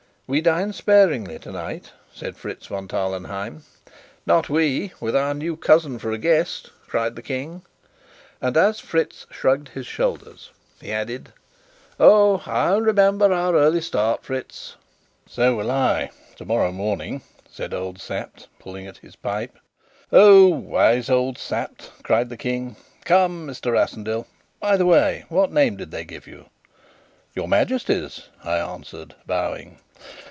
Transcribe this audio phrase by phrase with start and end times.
[0.33, 3.63] "We dine sparingly tonight," said Fritz von Tarlenheim.
[4.25, 7.63] "Not we with our new cousin for a guest!" cried the King;
[8.39, 11.33] and, as Fritz shrugged his shoulders, he added:
[11.99, 12.41] "Oh!
[12.45, 14.77] I'll remember our early start, Fritz."
[15.27, 19.59] "So will I tomorrow morning," said old Sapt, pulling at his pipe.
[20.13, 22.77] "O wise old Sapt!" cried the King.
[23.03, 23.73] "Come, Mr.
[23.73, 24.27] Rassendyll
[24.61, 26.45] by the way, what name did they give you?"
[27.35, 29.79] "Your Majesty's," I answered, bowing.